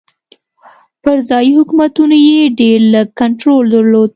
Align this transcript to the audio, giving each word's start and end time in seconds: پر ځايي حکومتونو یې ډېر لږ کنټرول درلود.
پر 1.03 1.17
ځايي 1.29 1.51
حکومتونو 1.59 2.15
یې 2.27 2.39
ډېر 2.59 2.79
لږ 2.93 3.07
کنټرول 3.21 3.63
درلود. 3.73 4.09